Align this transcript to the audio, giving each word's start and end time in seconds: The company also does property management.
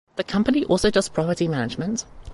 The 0.15 0.23
company 0.23 0.65
also 0.65 0.89
does 0.89 1.09
property 1.09 1.47
management. 1.47 2.05